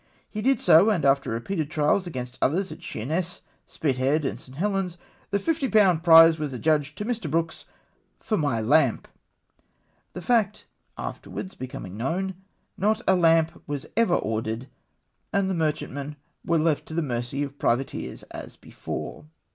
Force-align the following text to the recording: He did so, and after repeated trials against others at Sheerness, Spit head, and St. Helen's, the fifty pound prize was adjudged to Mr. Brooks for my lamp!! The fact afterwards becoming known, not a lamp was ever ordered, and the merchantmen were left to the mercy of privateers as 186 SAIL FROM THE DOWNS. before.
He 0.31 0.41
did 0.41 0.59
so, 0.59 0.89
and 0.89 1.05
after 1.05 1.29
repeated 1.29 1.69
trials 1.69 2.07
against 2.07 2.39
others 2.41 2.71
at 2.71 2.81
Sheerness, 2.81 3.43
Spit 3.67 3.97
head, 3.97 4.25
and 4.25 4.39
St. 4.39 4.57
Helen's, 4.57 4.97
the 5.29 5.37
fifty 5.37 5.69
pound 5.69 6.01
prize 6.03 6.39
was 6.39 6.53
adjudged 6.53 6.97
to 6.97 7.05
Mr. 7.05 7.29
Brooks 7.29 7.65
for 8.19 8.35
my 8.35 8.59
lamp!! 8.61 9.07
The 10.13 10.21
fact 10.23 10.65
afterwards 10.97 11.53
becoming 11.53 11.97
known, 11.97 12.33
not 12.79 13.03
a 13.07 13.15
lamp 13.15 13.61
was 13.67 13.85
ever 13.95 14.15
ordered, 14.15 14.67
and 15.31 15.47
the 15.47 15.53
merchantmen 15.53 16.15
were 16.43 16.57
left 16.57 16.87
to 16.87 16.95
the 16.95 17.03
mercy 17.03 17.43
of 17.43 17.59
privateers 17.59 18.23
as 18.23 18.57
186 18.57 18.59
SAIL 18.59 18.59
FROM 18.59 18.61
THE 18.63 18.69
DOWNS. 18.69 18.77
before. 18.77 19.25